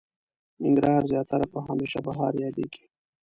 ننګرهار 0.63 1.03
زياتره 1.11 1.45
په 1.53 1.59
هميشه 1.67 1.99
بهار 2.07 2.33
ياديږي. 2.43 2.83